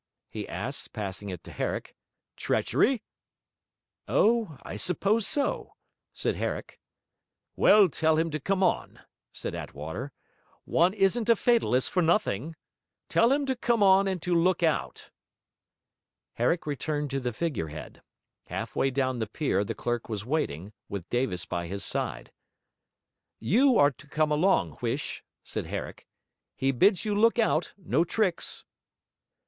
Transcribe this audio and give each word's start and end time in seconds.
he 0.29 0.49
asked, 0.49 0.93
passing 0.93 1.29
it 1.29 1.43
to 1.43 1.51
Herrick. 1.51 1.95
'Treachery?' 2.35 3.03
'Oh, 4.07 4.57
I 4.63 4.75
suppose 4.75 5.27
so!' 5.27 5.75
said 6.11 6.37
Herrick. 6.37 6.79
'Well, 7.55 7.87
tell 7.87 8.17
him 8.17 8.31
to 8.31 8.39
come 8.39 8.63
on,' 8.63 9.01
said 9.31 9.53
Attwater. 9.53 10.11
'One 10.65 10.95
isn't 10.95 11.29
a 11.29 11.35
fatalist 11.35 11.91
for 11.91 12.01
nothing. 12.01 12.55
Tell 13.09 13.31
him 13.31 13.45
to 13.45 13.55
come 13.55 13.83
on 13.83 14.07
and 14.07 14.19
to 14.23 14.33
look 14.33 14.63
out.' 14.63 15.11
Herrick 16.33 16.65
returned 16.65 17.11
to 17.11 17.19
the 17.19 17.31
figure 17.31 17.67
head. 17.67 18.01
Half 18.47 18.75
way 18.75 18.89
down 18.89 19.19
the 19.19 19.27
pier 19.27 19.63
the 19.63 19.75
clerk 19.75 20.09
was 20.09 20.25
waiting, 20.25 20.73
with 20.89 21.07
Davis 21.11 21.45
by 21.45 21.67
his 21.67 21.85
side. 21.85 22.31
'You 23.37 23.77
are 23.77 23.91
to 23.91 24.07
come 24.07 24.31
along, 24.31 24.77
Huish,' 24.77 25.23
said 25.43 25.67
Herrick. 25.67 26.07
'He 26.55 26.71
bids 26.71 27.05
you 27.05 27.13
look 27.13 27.37
out, 27.37 27.73
no 27.77 28.03
tricks.' 28.03 28.65